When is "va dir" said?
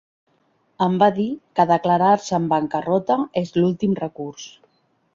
1.03-1.25